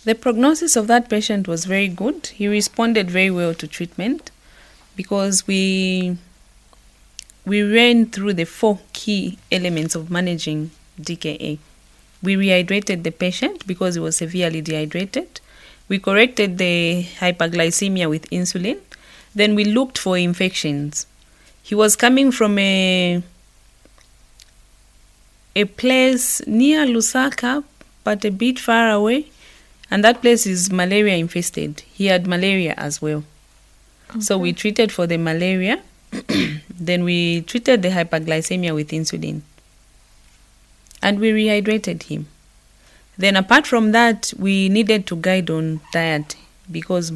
The 0.02 0.16
prognosis 0.16 0.74
of 0.74 0.88
that 0.88 1.08
patient 1.08 1.46
was 1.46 1.64
very 1.64 1.86
good. 1.86 2.26
He 2.26 2.48
responded 2.48 3.12
very 3.12 3.30
well 3.30 3.54
to 3.54 3.68
treatment 3.68 4.32
because 4.96 5.46
we 5.46 6.16
we 7.46 7.62
ran 7.62 8.06
through 8.06 8.32
the 8.32 8.46
four 8.46 8.80
key 8.92 9.38
elements 9.52 9.94
of 9.94 10.10
managing 10.10 10.72
DKA. 11.00 11.58
We 12.22 12.36
rehydrated 12.36 13.02
the 13.02 13.10
patient 13.12 13.66
because 13.66 13.94
he 13.94 14.00
was 14.00 14.16
severely 14.16 14.60
dehydrated. 14.60 15.40
We 15.88 15.98
corrected 15.98 16.58
the 16.58 17.06
hyperglycemia 17.18 18.08
with 18.10 18.28
insulin. 18.30 18.80
Then 19.34 19.54
we 19.54 19.64
looked 19.64 19.98
for 19.98 20.18
infections. 20.18 21.06
He 21.62 21.74
was 21.74 21.96
coming 21.96 22.32
from 22.32 22.58
a 22.58 23.22
a 25.54 25.64
place 25.64 26.40
near 26.46 26.86
Lusaka, 26.86 27.64
but 28.04 28.24
a 28.24 28.30
bit 28.30 28.58
far 28.58 28.90
away, 28.90 29.26
and 29.90 30.04
that 30.04 30.20
place 30.20 30.46
is 30.46 30.70
malaria 30.70 31.16
infested. 31.16 31.82
He 31.92 32.06
had 32.06 32.26
malaria 32.26 32.74
as 32.76 33.02
well. 33.02 33.24
So 34.20 34.38
we 34.38 34.52
treated 34.52 34.92
for 34.92 35.06
the 35.06 35.18
malaria, 35.18 35.82
then 36.70 37.04
we 37.04 37.42
treated 37.42 37.82
the 37.82 37.90
hyperglycemia 37.90 38.74
with 38.74 38.90
insulin, 38.90 39.42
and 41.02 41.20
we 41.20 41.30
rehydrated 41.30 42.04
him. 42.04 42.26
Then, 43.16 43.36
apart 43.36 43.66
from 43.66 43.92
that, 43.92 44.32
we 44.38 44.68
needed 44.68 45.06
to 45.08 45.16
guide 45.16 45.50
on 45.50 45.80
diet 45.92 46.36
because 46.70 47.12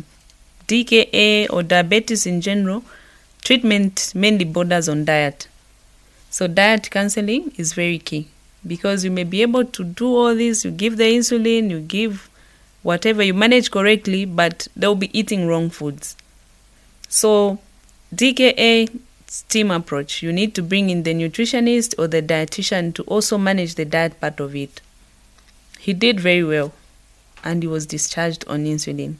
DKA 0.67 1.49
or 1.51 1.63
diabetes 1.63 2.27
in 2.27 2.41
general, 2.41 2.85
treatment 3.43 4.13
mainly 4.15 4.45
borders 4.45 4.89
on 4.89 5.05
diet. 5.05 5.49
So, 6.31 6.47
diet 6.47 6.91
counseling 6.91 7.53
is 7.57 7.73
very 7.73 7.99
key 7.99 8.29
because 8.67 9.05
you 9.05 9.11
may 9.11 9.25
be 9.25 9.43
able 9.43 9.65
to 9.65 9.85
do 9.85 10.17
all 10.17 10.35
this, 10.35 10.65
you 10.65 10.71
give 10.71 10.97
the 10.97 11.05
insulin, 11.05 11.71
you 11.71 11.81
give 11.81 12.31
whatever, 12.83 13.23
you 13.23 13.35
manage 13.35 13.71
correctly, 13.71 14.25
but 14.25 14.67
they'll 14.75 14.95
be 14.95 15.17
eating 15.17 15.47
wrong 15.47 15.71
foods. 15.71 16.17
So, 17.09 17.59
DKA 18.15 18.99
team 19.49 19.71
approach, 19.71 20.23
you 20.23 20.33
need 20.33 20.55
to 20.55 20.63
bring 20.63 20.91
in 20.91 21.03
the 21.03 21.15
nutritionist 21.15 21.95
or 21.99 22.07
the 22.07 22.23
dietitian 22.23 22.95
to 22.95 23.03
also 23.05 23.39
manage 23.39 23.75
the 23.75 23.85
diet 23.85 24.21
part 24.21 24.41
of 24.41 24.55
it. 24.55 24.81
He 25.79 25.93
did 25.93 26.21
very 26.21 26.45
well 26.45 26.73
and 27.43 27.63
he 27.63 27.67
was 27.67 27.87
discharged 27.87 28.45
on 28.47 28.65
insulin. 28.65 29.17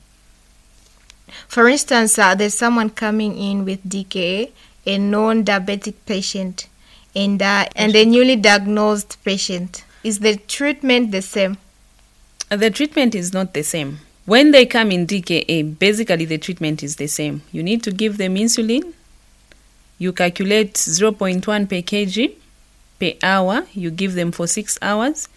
For 1.49 1.69
instance, 1.69 2.19
uh, 2.19 2.35
there's 2.35 2.55
someone 2.55 2.91
coming 2.91 3.37
in 3.37 3.65
with 3.65 3.83
DKA, 3.89 4.51
a 4.87 4.99
non-diabetic 4.99 5.95
patient, 6.07 6.69
and 7.15 7.41
uh, 7.43 7.67
and 7.75 7.95
a 7.95 8.05
newly 8.05 8.37
diagnosed 8.37 9.17
patient. 9.25 9.85
Is 10.05 10.19
the 10.19 10.37
treatment 10.37 11.11
the 11.11 11.23
same? 11.23 11.57
Uh, 12.51 12.57
The 12.57 12.71
treatment 12.71 13.15
is 13.15 13.33
not 13.33 13.55
the 13.55 13.63
same. 13.63 14.01
When 14.25 14.51
they 14.51 14.67
come 14.67 14.93
in 14.93 15.07
DKA, 15.07 15.79
basically 15.79 16.27
the 16.27 16.39
treatment 16.39 16.83
is 16.83 16.97
the 16.97 17.07
same. 17.07 17.43
You 17.51 17.63
need 17.63 17.83
to 17.85 17.91
give 17.91 18.19
them 18.19 18.37
insulin. 18.37 18.93
You 19.99 20.13
calculate 20.13 20.75
0.1 20.75 21.43
per 21.69 21.83
kg 21.83 22.35
per 22.99 23.13
hour. 23.23 23.67
You 23.73 23.91
give 23.91 24.15
them 24.15 24.33
for 24.33 24.47
six 24.47 24.79
hours. 24.83 25.29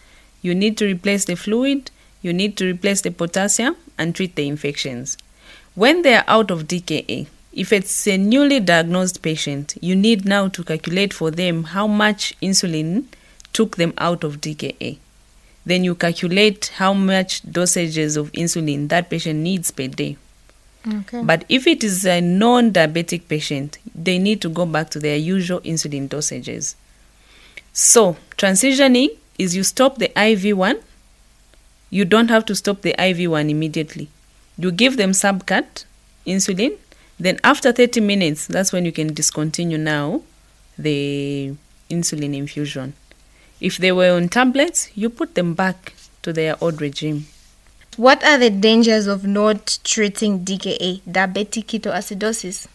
You 0.42 0.54
need 0.54 0.76
to 0.78 0.86
replace 0.86 1.24
the 1.24 1.36
fluid. 1.36 1.90
You 2.22 2.32
need 2.32 2.56
to 2.58 2.66
replace 2.66 3.00
the 3.02 3.10
potassium 3.10 3.76
and 3.98 4.14
treat 4.14 4.34
the 4.34 4.48
infections. 4.48 5.16
When 5.74 6.02
they 6.02 6.14
are 6.14 6.24
out 6.26 6.50
of 6.50 6.66
DKA, 6.66 7.26
if 7.52 7.72
it's 7.72 8.06
a 8.06 8.16
newly 8.16 8.60
diagnosed 8.60 9.22
patient, 9.22 9.76
you 9.80 9.94
need 9.94 10.24
now 10.24 10.48
to 10.48 10.64
calculate 10.64 11.12
for 11.12 11.30
them 11.30 11.64
how 11.64 11.86
much 11.86 12.34
insulin 12.40 13.04
took 13.52 13.76
them 13.76 13.94
out 13.98 14.24
of 14.24 14.40
DKA 14.40 14.98
then 15.66 15.82
you 15.82 15.96
calculate 15.96 16.70
how 16.76 16.94
much 16.94 17.42
dosages 17.42 18.16
of 18.16 18.30
insulin 18.32 18.88
that 18.88 19.10
patient 19.10 19.40
needs 19.40 19.72
per 19.72 19.88
day. 19.88 20.16
Okay. 20.86 21.22
But 21.22 21.44
if 21.48 21.66
it 21.66 21.82
is 21.82 22.06
a 22.06 22.20
non 22.20 22.72
diabetic 22.72 23.28
patient, 23.28 23.78
they 23.94 24.18
need 24.18 24.40
to 24.42 24.48
go 24.48 24.66
back 24.66 24.90
to 24.90 25.00
their 25.00 25.16
usual 25.16 25.60
insulin 25.60 26.08
dosages. 26.08 26.76
So, 27.72 28.16
transitioning 28.36 29.08
is 29.38 29.56
you 29.56 29.64
stop 29.64 29.98
the 29.98 30.10
IV 30.18 30.56
one, 30.56 30.78
you 31.90 32.04
don't 32.04 32.28
have 32.28 32.44
to 32.46 32.54
stop 32.54 32.82
the 32.82 32.94
IV 33.02 33.30
one 33.30 33.50
immediately. 33.50 34.08
You 34.56 34.70
give 34.70 34.96
them 34.96 35.10
subcut 35.10 35.84
insulin, 36.26 36.78
then 37.18 37.38
after 37.44 37.72
30 37.72 38.00
minutes, 38.00 38.46
that's 38.46 38.72
when 38.72 38.84
you 38.84 38.92
can 38.92 39.12
discontinue 39.12 39.78
now 39.78 40.22
the 40.78 41.54
insulin 41.90 42.34
infusion. 42.34 42.94
If 43.60 43.78
they 43.78 43.92
were 43.92 44.14
on 44.14 44.28
tablets, 44.28 44.90
you 44.94 45.08
put 45.10 45.34
them 45.34 45.54
back 45.54 45.94
to 46.22 46.32
their 46.32 46.56
old 46.62 46.80
regime. 46.80 47.26
What 47.96 48.22
are 48.24 48.36
the 48.36 48.50
dangers 48.50 49.06
of 49.06 49.24
not 49.24 49.78
treating 49.82 50.44
DKA, 50.44 51.00
diabetic 51.08 51.64
ketoacidosis? 51.64 52.66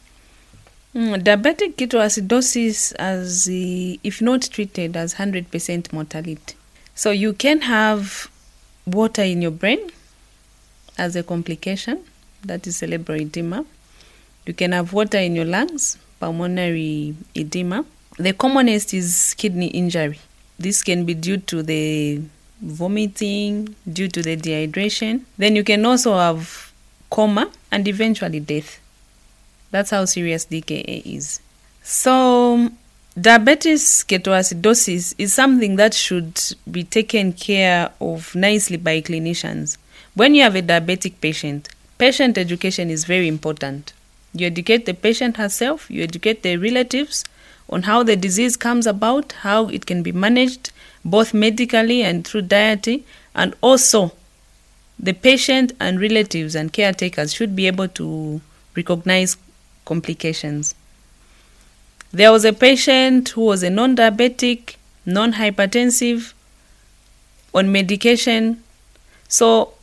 Mm, 0.95 1.23
diabetic 1.23 1.75
ketoacidosis, 1.75 2.95
as 2.95 3.47
if 3.47 4.19
not 4.19 4.41
treated, 4.41 4.95
has 4.95 5.13
100% 5.15 5.93
mortality. 5.93 6.55
So 6.95 7.11
you 7.11 7.33
can 7.33 7.61
have 7.61 8.31
water 8.87 9.21
in 9.21 9.43
your 9.43 9.51
brain 9.51 9.91
as 10.97 11.15
a 11.15 11.21
complication, 11.21 12.03
that 12.43 12.65
is 12.65 12.77
cerebral 12.77 13.21
edema. 13.21 13.63
You 14.47 14.55
can 14.55 14.71
have 14.71 14.91
water 14.91 15.19
in 15.19 15.35
your 15.35 15.45
lungs, 15.45 15.99
pulmonary 16.19 17.15
edema. 17.35 17.85
The 18.17 18.33
commonest 18.33 18.95
is 18.95 19.35
kidney 19.37 19.67
injury. 19.67 20.19
This 20.57 20.81
can 20.81 21.05
be 21.05 21.13
due 21.13 21.37
to 21.37 21.61
the 21.61 22.21
vomiting, 22.61 23.75
due 23.91 24.07
to 24.07 24.21
the 24.21 24.37
dehydration. 24.37 25.21
Then 25.37 25.55
you 25.55 25.63
can 25.63 25.85
also 25.85 26.17
have 26.17 26.71
coma 27.09 27.51
and 27.71 27.87
eventually 27.87 28.39
death. 28.39 28.79
That's 29.71 29.89
how 29.89 30.05
serious 30.05 30.45
DKA 30.45 31.01
is. 31.05 31.39
So, 31.83 32.69
diabetes 33.19 34.05
ketoacidosis 34.07 35.15
is 35.17 35.33
something 35.33 35.75
that 35.77 35.93
should 35.93 36.39
be 36.69 36.83
taken 36.83 37.33
care 37.33 37.91
of 37.99 38.35
nicely 38.35 38.77
by 38.77 39.01
clinicians. 39.01 39.77
When 40.13 40.35
you 40.35 40.43
have 40.43 40.55
a 40.55 40.61
diabetic 40.61 41.13
patient, 41.21 41.69
patient 41.97 42.37
education 42.37 42.89
is 42.89 43.05
very 43.05 43.27
important. 43.27 43.93
You 44.33 44.47
educate 44.47 44.85
the 44.85 44.93
patient 44.93 45.37
herself, 45.37 45.89
you 45.89 46.03
educate 46.03 46.43
the 46.43 46.57
relatives 46.57 47.23
on 47.69 47.83
how 47.83 48.03
the 48.03 48.15
disease 48.15 48.57
comes 48.57 48.85
about, 48.85 49.31
how 49.31 49.67
it 49.67 49.85
can 49.85 50.03
be 50.03 50.11
managed 50.11 50.71
both 51.03 51.33
medically 51.33 52.03
and 52.03 52.25
through 52.27 52.43
diet, 52.43 52.87
and 53.35 53.55
also 53.61 54.11
the 54.99 55.13
patient 55.13 55.73
and 55.79 55.99
relatives 55.99 56.55
and 56.55 56.71
caretakers 56.71 57.33
should 57.33 57.55
be 57.55 57.67
able 57.67 57.87
to 57.87 58.41
recognize 58.75 59.37
complications. 59.85 60.75
There 62.11 62.31
was 62.31 62.45
a 62.45 62.53
patient 62.53 63.29
who 63.29 63.41
was 63.41 63.63
a 63.63 63.69
non 63.69 63.95
diabetic, 63.95 64.75
non 65.05 65.33
hypertensive, 65.33 66.33
on 67.53 67.71
medication. 67.71 68.63
So 69.27 69.73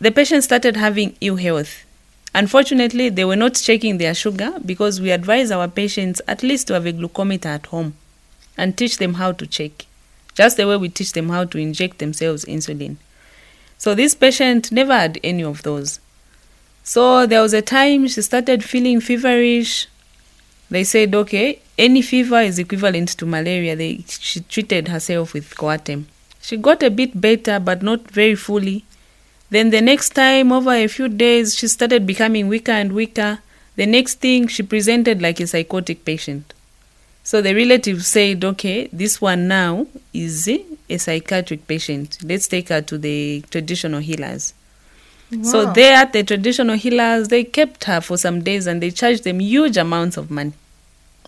the 0.00 0.10
patient 0.10 0.44
started 0.44 0.76
having 0.76 1.16
ill 1.20 1.36
health. 1.36 1.84
Unfortunately, 2.34 3.10
they 3.10 3.24
were 3.24 3.36
not 3.36 3.54
checking 3.54 3.98
their 3.98 4.14
sugar 4.14 4.54
because 4.64 5.00
we 5.00 5.12
advise 5.12 5.50
our 5.50 5.68
patients 5.68 6.20
at 6.26 6.42
least 6.42 6.66
to 6.66 6.74
have 6.74 6.86
a 6.86 6.92
glucometer 6.92 7.46
at 7.46 7.66
home 7.66 7.94
and 8.56 8.76
teach 8.76 8.98
them 8.98 9.14
how 9.14 9.32
to 9.32 9.46
check, 9.46 9.86
just 10.34 10.56
the 10.56 10.66
way 10.66 10.76
we 10.76 10.88
teach 10.88 11.12
them 11.12 11.28
how 11.28 11.44
to 11.44 11.58
inject 11.58 11.98
themselves 11.98 12.44
insulin. 12.44 12.96
So 13.78 13.94
this 13.94 14.14
patient 14.14 14.72
never 14.72 14.92
had 14.92 15.18
any 15.22 15.44
of 15.44 15.62
those. 15.62 16.00
So 16.82 17.26
there 17.26 17.40
was 17.40 17.54
a 17.54 17.62
time 17.62 18.06
she 18.08 18.22
started 18.22 18.62
feeling 18.62 19.00
feverish. 19.00 19.88
They 20.70 20.84
said, 20.84 21.14
okay, 21.14 21.60
any 21.78 22.02
fever 22.02 22.40
is 22.40 22.58
equivalent 22.58 23.10
to 23.10 23.26
malaria. 23.26 23.76
They, 23.76 24.04
she 24.08 24.40
treated 24.40 24.88
herself 24.88 25.32
with 25.32 25.54
Coartem. 25.54 26.04
She 26.40 26.56
got 26.56 26.82
a 26.82 26.90
bit 26.90 27.20
better, 27.20 27.58
but 27.58 27.82
not 27.82 28.10
very 28.10 28.34
fully. 28.34 28.84
Then 29.50 29.70
the 29.70 29.80
next 29.80 30.10
time, 30.10 30.52
over 30.52 30.72
a 30.72 30.88
few 30.88 31.08
days, 31.08 31.54
she 31.54 31.68
started 31.68 32.06
becoming 32.06 32.48
weaker 32.48 32.72
and 32.72 32.92
weaker. 32.92 33.38
The 33.76 33.86
next 33.86 34.20
thing, 34.20 34.48
she 34.48 34.62
presented 34.62 35.22
like 35.22 35.40
a 35.40 35.46
psychotic 35.46 36.04
patient. 36.04 36.52
So 37.22 37.40
the 37.40 37.54
relatives 37.54 38.06
said, 38.06 38.44
okay, 38.44 38.88
this 38.92 39.20
one 39.20 39.48
now 39.48 39.86
is 40.14 40.48
a 40.48 40.96
psychiatric 40.96 41.66
patient. 41.66 42.18
Let's 42.22 42.46
take 42.46 42.68
her 42.68 42.80
to 42.82 42.96
the 42.96 43.42
traditional 43.50 44.00
healers. 44.00 44.54
So 45.42 45.64
Wow. 45.66 45.72
there 45.72 45.94
at 45.96 46.12
the 46.12 46.22
traditional 46.22 46.76
healers, 46.76 47.28
they 47.28 47.44
kept 47.44 47.84
her 47.84 48.00
for 48.00 48.16
some 48.16 48.42
days 48.42 48.66
and 48.66 48.80
they 48.80 48.90
charged 48.90 49.24
them 49.24 49.40
huge 49.40 49.76
amounts 49.76 50.16
of 50.16 50.30
money. 50.30 50.52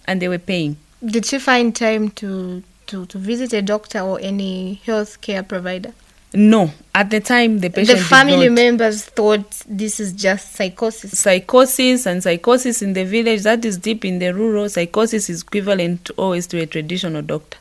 And 0.07 0.23
they 0.23 0.29
were 0.29 0.39
paying. 0.39 0.77
Did 1.05 1.27
she 1.27 1.39
find 1.41 1.75
time 1.75 2.11
to, 2.11 2.63
to, 2.87 3.07
to 3.07 3.19
visit 3.19 3.53
a 3.53 3.63
doctor 3.63 4.01
or 4.01 4.21
any 4.21 4.75
health 4.87 5.21
care 5.21 5.43
provider? 5.43 5.93
No, 6.35 6.71
at 6.95 7.11
the 7.11 7.21
time 7.21 7.61
the 7.61 7.71
patient 7.71 7.99
the 7.99 8.05
family 8.05 8.49
members 8.51 9.05
thought 9.05 9.51
this 9.67 9.99
is 9.99 10.13
just 10.13 10.53
psychosis. 10.55 11.19
psychosis 11.19 12.05
and 12.05 12.23
psychosis 12.23 12.83
in 12.83 12.93
the 12.93 13.05
village 13.05 13.43
that 13.43 13.65
is 13.65 13.79
deep 13.79 14.05
in 14.05 14.19
the 14.19 14.35
rural 14.35 14.69
psychosis 14.69 15.31
is 15.31 15.43
equivalent 15.43 16.11
always 16.19 16.47
to 16.49 16.59
a 16.61 16.67
traditional 16.67 17.23
doctor 17.23 17.57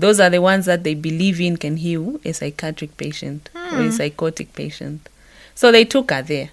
those 0.00 0.20
are 0.20 0.30
the 0.30 0.40
ones 0.40 0.66
that 0.66 0.84
they 0.84 0.94
believe 0.94 1.40
in 1.40 1.56
can 1.56 1.76
heal 1.76 2.20
a 2.24 2.32
psychiatric 2.32 2.96
patient 2.96 3.50
or 3.54 3.80
a 3.80 3.84
hmm. 3.84 3.90
psychotic 3.90 4.54
patient 4.54 5.08
so 5.54 5.70
they 5.70 5.84
took 5.84 6.10
her 6.10 6.22
there 6.22 6.50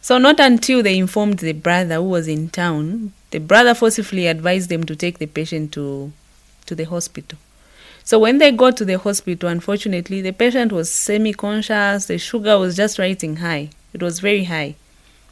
so 0.00 0.18
not 0.18 0.40
until 0.40 0.82
they 0.82 0.98
informed 0.98 1.38
the 1.38 1.52
brother 1.52 1.96
who 1.96 2.08
was 2.08 2.28
in 2.28 2.48
town 2.48 3.12
the 3.30 3.38
brother 3.38 3.74
forcibly 3.74 4.26
advised 4.26 4.68
them 4.68 4.84
to 4.84 4.96
take 4.96 5.18
the 5.18 5.26
patient 5.26 5.72
to 5.72 6.12
to 6.66 6.74
the 6.74 6.84
hospital 6.84 7.38
so 8.06 8.18
when 8.18 8.36
they 8.36 8.52
got 8.52 8.76
to 8.76 8.84
the 8.84 8.98
hospital, 8.98 9.48
unfortunately, 9.48 10.20
the 10.20 10.32
patient 10.32 10.72
was 10.72 10.90
semi-conscious. 10.90 12.04
The 12.04 12.18
sugar 12.18 12.58
was 12.58 12.76
just 12.76 12.98
rising 12.98 13.36
high. 13.36 13.70
It 13.94 14.02
was 14.02 14.20
very 14.20 14.44
high. 14.44 14.74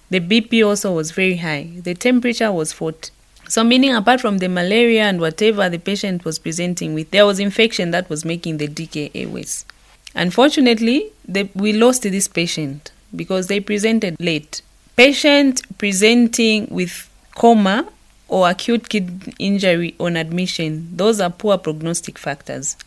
The 0.09 0.21
BP 0.21 0.67
also 0.67 0.95
was 0.95 1.11
very 1.11 1.37
high. 1.37 1.69
The 1.83 1.95
temperature 1.95 2.51
was 2.51 2.73
40. 2.73 3.11
So, 3.53 3.63
meaning 3.63 3.95
apart 3.95 4.23
from 4.23 4.39
the 4.39 4.49
malaria 4.49 5.03
and 5.03 5.21
whatever 5.21 5.69
the 5.69 5.77
patient 5.77 6.25
was 6.25 6.39
presenting 6.39 6.95
with, 6.95 7.11
there 7.11 7.27
was 7.27 7.39
infection 7.39 7.91
that 7.91 8.09
was 8.09 8.25
making 8.25 8.57
the 8.57 8.67
DKA 8.67 9.27
worse. 9.27 9.67
Unfortunately, 10.15 11.13
we 11.55 11.75
lost 11.75 12.01
this 12.01 12.29
patient 12.29 12.93
because 13.15 13.49
they 13.49 13.61
presented 13.61 14.19
late. 14.19 14.63
Patient 14.97 15.61
presenting 15.77 16.67
with 16.71 17.11
coma 17.35 17.87
or 18.27 18.49
acute 18.49 18.89
kidney 18.89 19.35
injury 19.39 19.95
on 20.01 20.17
admission, 20.17 20.89
those 20.97 21.21
are 21.21 21.29
poor 21.29 21.59
prognostic 21.59 22.17
factors. 22.17 22.79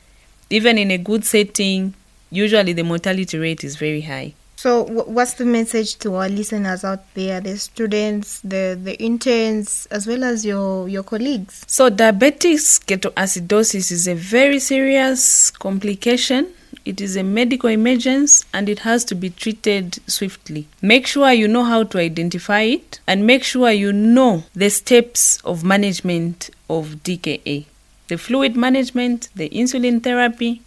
Even 0.50 0.80
in 0.80 0.90
a 0.90 0.98
good 0.98 1.26
setting, 1.26 1.94
usually 2.32 2.74
the 2.74 2.84
mortality 2.84 3.38
rate 3.38 3.64
is 3.64 3.76
very 3.76 4.02
high. 4.02 4.34
So, 4.58 4.84
what's 4.84 5.34
the 5.34 5.46
message 5.46 5.98
to 5.98 6.16
our 6.16 6.30
listeners 6.30 6.84
out 6.84 7.14
there, 7.14 7.42
the 7.42 7.58
students, 7.58 8.40
the, 8.40 8.80
the 8.82 8.98
interns, 9.02 9.86
as 9.92 10.08
well 10.08 10.24
as 10.24 10.46
your, 10.46 10.88
your 10.88 11.04
colleagues? 11.04 11.66
So, 11.68 11.90
diabetic 11.90 12.86
ketoacidosis 12.86 13.92
is 13.92 14.08
a 14.08 14.16
very 14.16 14.60
serious 14.60 15.52
complication. 15.52 16.48
It 16.86 17.02
is 17.02 17.16
a 17.18 17.24
medical 17.24 17.70
emergency 17.70 18.46
and 18.54 18.70
it 18.70 18.80
has 18.80 19.04
to 19.06 19.16
be 19.16 19.30
treated 19.32 20.00
swiftly. 20.08 20.68
Make 20.82 21.08
sure 21.08 21.32
you 21.32 21.48
know 21.48 21.64
how 21.64 21.84
to 21.84 21.98
identify 21.98 22.62
it 22.62 23.00
and 23.08 23.26
make 23.26 23.44
sure 23.44 23.72
you 23.72 23.92
know 23.92 24.44
the 24.54 24.70
steps 24.70 25.40
of 25.44 25.64
management 25.64 26.52
of 26.70 27.04
DKA 27.04 27.66
the 28.08 28.18
fluid 28.18 28.56
management, 28.56 29.30
the 29.36 29.50
insulin 29.50 30.04
therapy, 30.04 30.62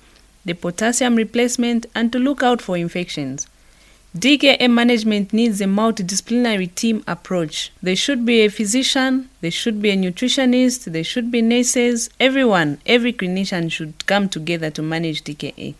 the 0.44 0.54
potassium 0.54 1.14
replacement, 1.16 1.86
and 1.94 2.12
to 2.12 2.18
look 2.18 2.42
out 2.42 2.60
for 2.60 2.76
infections. 2.76 3.46
DKA 4.16 4.70
management 4.70 5.32
needs 5.32 5.60
a 5.60 5.64
multidisciplinary 5.64 6.74
team 6.74 7.04
approach. 7.06 7.70
There 7.82 7.94
should 7.94 8.24
be 8.24 8.40
a 8.40 8.48
physician, 8.48 9.28
there 9.42 9.50
should 9.50 9.82
be 9.82 9.90
a 9.90 9.96
nutritionist, 9.96 10.90
there 10.90 11.04
should 11.04 11.30
be 11.30 11.42
nurses. 11.42 12.08
Everyone, 12.18 12.78
every 12.86 13.12
clinician 13.12 13.70
should 13.70 14.06
come 14.06 14.28
together 14.28 14.70
to 14.70 14.82
manage 14.82 15.24
DKA. 15.24 15.74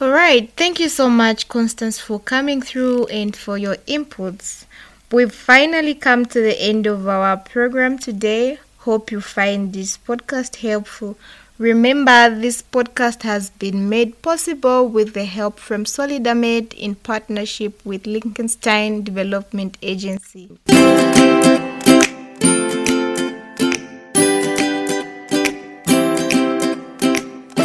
All 0.00 0.10
right. 0.10 0.52
Thank 0.56 0.78
you 0.78 0.90
so 0.90 1.08
much, 1.08 1.48
Constance, 1.48 1.98
for 1.98 2.20
coming 2.20 2.60
through 2.60 3.06
and 3.06 3.34
for 3.34 3.56
your 3.56 3.76
inputs. 3.88 4.66
We've 5.10 5.32
finally 5.32 5.94
come 5.94 6.26
to 6.26 6.40
the 6.40 6.60
end 6.62 6.86
of 6.86 7.08
our 7.08 7.38
program 7.38 7.98
today. 7.98 8.58
Hope 8.78 9.10
you 9.10 9.20
find 9.20 9.72
this 9.72 9.96
podcast 9.96 10.56
helpful. 10.56 11.16
Remember, 11.58 12.28
this 12.28 12.60
podcast 12.60 13.22
has 13.22 13.48
been 13.48 13.88
made 13.88 14.20
possible 14.20 14.86
with 14.86 15.14
the 15.14 15.24
help 15.24 15.58
from 15.58 15.84
SolidarMed 15.84 16.74
in 16.74 16.96
partnership 16.96 17.80
with 17.82 18.06
Liechtenstein 18.06 19.02
Development 19.02 19.78
Agency. 19.80 20.50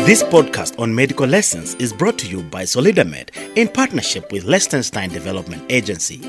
This 0.06 0.24
podcast 0.24 0.80
on 0.80 0.96
medical 0.96 1.28
lessons 1.28 1.76
is 1.76 1.92
brought 1.92 2.18
to 2.20 2.28
you 2.28 2.44
by 2.44 2.64
SolidarMed 2.64 3.32
in 3.58 3.68
partnership 3.68 4.32
with 4.32 4.46
Liechtenstein 4.46 5.10
Development 5.10 5.70
Agency. 5.70 6.22